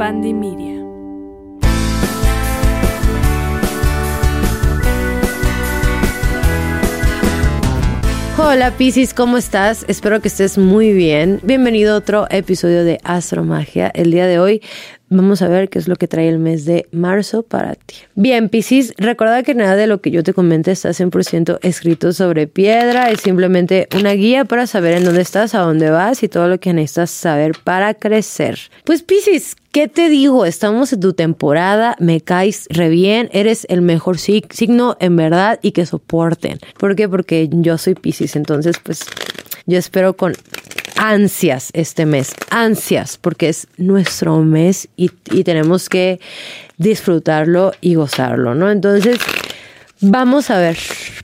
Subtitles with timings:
[0.00, 0.80] Pandemia.
[8.38, 9.84] Hola Piscis, ¿cómo estás?
[9.88, 11.40] Espero que estés muy bien.
[11.42, 13.88] Bienvenido a otro episodio de Astromagia.
[13.94, 14.62] El día de hoy
[15.12, 17.96] Vamos a ver qué es lo que trae el mes de marzo para ti.
[18.14, 22.46] Bien, Piscis, recuerda que nada de lo que yo te comente está 100% escrito sobre
[22.46, 26.46] piedra, es simplemente una guía para saber en dónde estás, a dónde vas y todo
[26.46, 28.58] lo que necesitas saber para crecer.
[28.84, 30.46] Pues Piscis, ¿Qué te digo?
[30.46, 35.70] Estamos en tu temporada, me caes re bien, eres el mejor signo en verdad y
[35.70, 36.58] que soporten.
[36.76, 37.08] ¿Por qué?
[37.08, 39.04] Porque yo soy Piscis, entonces pues
[39.66, 40.32] yo espero con
[41.00, 45.08] ansias este mes, ansias, porque es nuestro mes y,
[45.44, 46.20] tenemos que
[46.76, 48.70] disfrutarlo y gozarlo, ¿no?
[48.70, 49.18] Entonces,
[50.02, 50.76] vamos a ver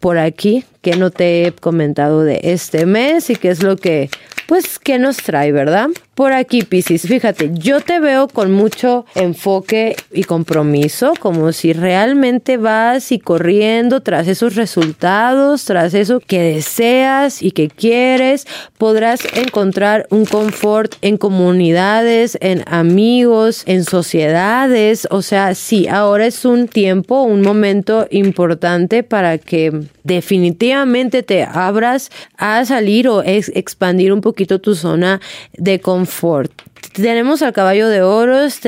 [0.00, 4.08] por aquí qué no te he comentado de este mes y qué es lo que,
[4.46, 5.88] pues, qué nos trae, ¿verdad?
[6.18, 7.02] Por aquí, Piscis.
[7.02, 14.00] Fíjate, yo te veo con mucho enfoque y compromiso, como si realmente vas y corriendo
[14.00, 18.48] tras esos resultados, tras eso que deseas y que quieres.
[18.78, 25.06] Podrás encontrar un confort en comunidades, en amigos, en sociedades.
[25.12, 32.10] O sea, sí, ahora es un tiempo, un momento importante para que definitivamente te abras
[32.36, 35.20] a salir o expandir un poquito tu zona
[35.56, 36.07] de confort
[36.92, 38.60] tenemos al caballo de oros,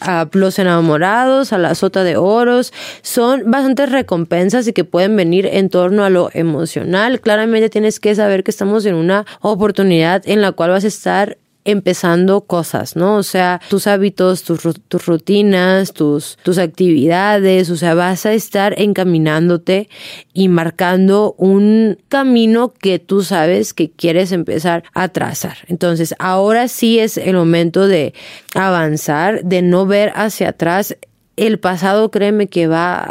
[0.00, 2.72] a los enamorados, a la sota de oros.
[3.02, 7.20] Son bastantes recompensas y que pueden venir en torno a lo emocional.
[7.20, 11.38] Claramente tienes que saber que estamos en una oportunidad en la cual vas a estar
[11.64, 13.16] empezando cosas, ¿no?
[13.16, 18.74] O sea, tus hábitos, tus, tus, rutinas, tus, tus actividades, o sea, vas a estar
[18.78, 19.88] encaminándote
[20.32, 25.58] y marcando un camino que tú sabes que quieres empezar a trazar.
[25.68, 28.14] Entonces, ahora sí es el momento de
[28.54, 30.96] avanzar, de no ver hacia atrás
[31.36, 33.04] el pasado créeme que va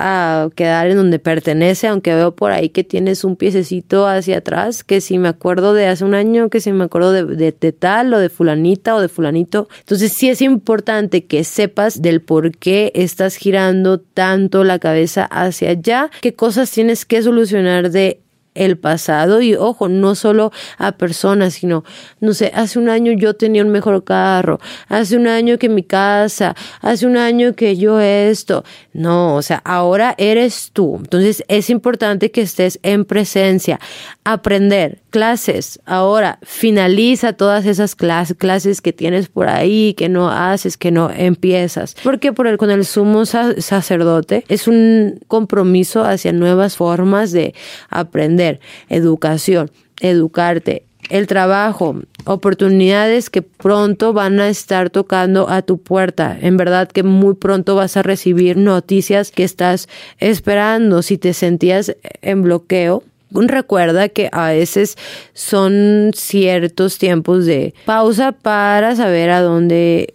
[0.43, 4.83] a quedar en donde pertenece, aunque veo por ahí que tienes un piececito hacia atrás,
[4.83, 8.19] que si me acuerdo de hace un año, que si me acuerdo de, tal o
[8.19, 9.67] de fulanita o de fulanito.
[9.79, 15.71] Entonces sí es importante que sepas del por qué estás girando tanto la cabeza hacia
[15.71, 18.21] allá, qué cosas tienes que solucionar de
[18.53, 21.83] el pasado y ojo, no solo a personas, sino,
[22.19, 25.83] no sé, hace un año yo tenía un mejor carro, hace un año que mi
[25.83, 28.63] casa, hace un año que yo esto,
[28.93, 30.97] no, o sea, ahora eres tú.
[30.97, 33.79] Entonces es importante que estés en presencia,
[34.23, 40.77] aprender clases, ahora finaliza todas esas clases, clases que tienes por ahí, que no haces,
[40.77, 46.75] que no empiezas, porque por el, con el sumo sacerdote es un compromiso hacia nuevas
[46.75, 47.53] formas de
[47.89, 48.40] aprender
[48.89, 56.37] educación, educarte, el trabajo, oportunidades que pronto van a estar tocando a tu puerta.
[56.39, 61.01] En verdad que muy pronto vas a recibir noticias que estás esperando.
[61.01, 63.03] Si te sentías en bloqueo,
[63.33, 64.97] recuerda que a veces
[65.33, 70.13] son ciertos tiempos de pausa para saber a dónde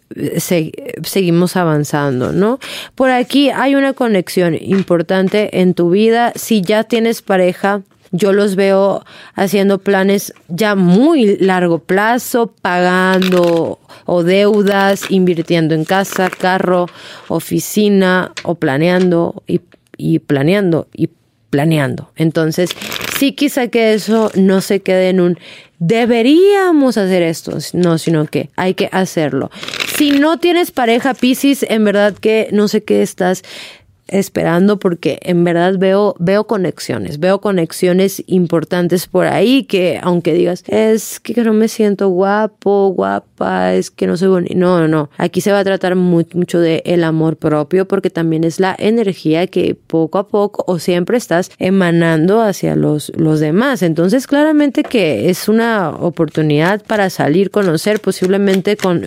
[1.05, 2.59] seguimos avanzando, ¿no?
[2.95, 6.33] Por aquí hay una conexión importante en tu vida.
[6.37, 7.83] Si ya tienes pareja,
[8.13, 16.31] yo los veo haciendo planes ya muy largo plazo, pagando o deudas, invirtiendo en casa,
[16.31, 16.87] carro,
[17.29, 21.11] oficina o planeando y, planeando y
[21.51, 22.11] planeando.
[22.17, 22.71] Entonces,
[23.19, 25.39] sí quizá que eso no se quede en un
[25.79, 29.51] deberíamos hacer esto, no, sino que hay que hacerlo.
[29.97, 33.43] Si no tienes pareja Piscis, en verdad que no sé qué estás
[34.09, 40.65] esperando porque en verdad veo, veo conexiones, veo conexiones importantes por ahí que aunque digas,
[40.69, 45.41] es que no me siento guapo, guapa, es que no soy bonito, no, no, aquí
[45.41, 49.75] se va a tratar mucho de el amor propio porque también es la energía que
[49.75, 55.49] poco a poco o siempre estás emanando hacia los, los demás, entonces claramente que es
[55.49, 59.05] una oportunidad para salir, conocer, posiblemente con,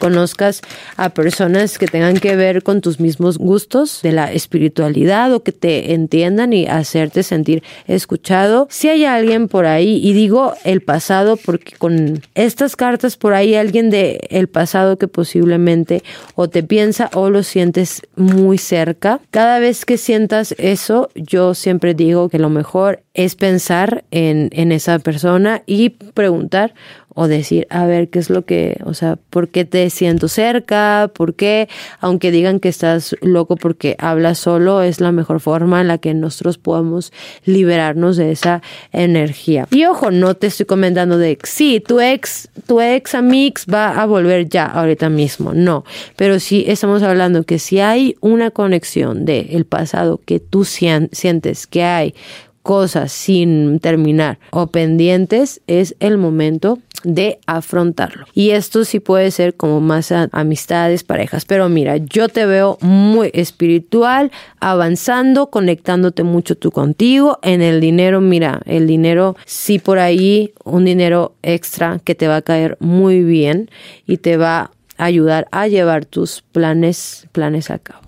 [0.00, 0.62] conozcas
[0.96, 5.52] a personas que tengan que ver con tus mismos gustos de la espiritualidad o que
[5.52, 8.66] te entiendan y hacerte sentir escuchado.
[8.70, 13.54] Si hay alguien por ahí, y digo el pasado porque con estas cartas por ahí
[13.54, 16.02] alguien de el pasado que posiblemente
[16.34, 19.20] o te piensa o lo sientes muy cerca.
[19.30, 24.72] Cada vez que sientas eso, yo siempre digo que lo mejor es pensar en, en
[24.72, 26.74] esa persona y preguntar,
[27.14, 31.10] o decir, a ver, qué es lo que, o sea, por qué te siento cerca,
[31.14, 31.68] por qué,
[32.00, 36.14] aunque digan que estás loco porque hablas solo, es la mejor forma en la que
[36.14, 37.12] nosotros podemos
[37.44, 38.62] liberarnos de esa
[38.92, 39.66] energía.
[39.70, 44.06] Y ojo, no te estoy comentando de, sí, tu ex, tu ex amix va a
[44.06, 45.84] volver ya, ahorita mismo, no,
[46.16, 51.66] pero sí estamos hablando que si hay una conexión del el pasado que tú sientes
[51.66, 52.14] que hay
[52.62, 58.26] cosas sin terminar o pendientes, es el momento de afrontarlo.
[58.34, 61.44] Y esto sí puede ser como más amistades, parejas.
[61.44, 67.38] Pero mira, yo te veo muy espiritual, avanzando, conectándote mucho tú contigo.
[67.42, 72.36] En el dinero, mira, el dinero sí por ahí, un dinero extra que te va
[72.36, 73.70] a caer muy bien
[74.06, 78.02] y te va a ayudar a llevar tus planes, planes a cabo.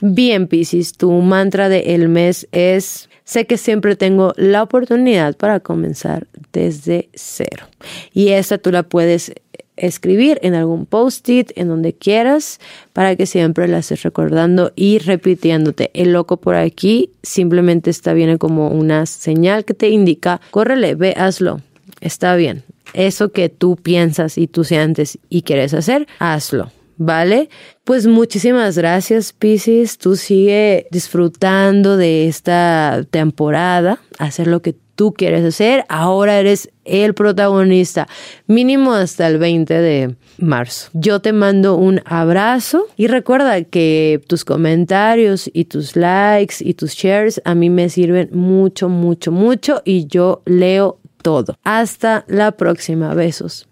[0.00, 6.26] Bien, Piscis, tu mantra del mes es Sé que siempre tengo la oportunidad para comenzar
[6.52, 7.66] desde cero.
[8.12, 9.32] Y esta tú la puedes
[9.76, 12.60] escribir en algún post-it, en donde quieras,
[12.92, 15.90] para que siempre la estés recordando y repitiéndote.
[15.94, 21.14] El loco por aquí simplemente está bien como una señal que te indica, córrele, ve,
[21.16, 21.60] hazlo.
[22.00, 22.64] Está bien.
[22.94, 26.70] Eso que tú piensas y tú sientes y quieres hacer, hazlo.
[27.04, 27.48] ¿Vale?
[27.84, 29.98] Pues muchísimas gracias, Pisces.
[29.98, 35.84] Tú sigue disfrutando de esta temporada, hacer lo que tú quieres hacer.
[35.88, 38.08] Ahora eres el protagonista,
[38.46, 40.90] mínimo hasta el 20 de marzo.
[40.92, 46.92] Yo te mando un abrazo y recuerda que tus comentarios y tus likes y tus
[46.92, 51.56] shares a mí me sirven mucho, mucho, mucho y yo leo todo.
[51.64, 53.14] Hasta la próxima.
[53.14, 53.68] Besos.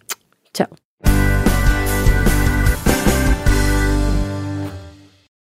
[0.53, 0.80] Chao.